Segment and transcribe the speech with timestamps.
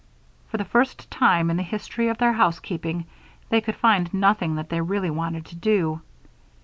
[0.49, 3.05] For the first time in the history of their housekeeping,
[3.49, 6.01] they could find nothing that they really wanted to do.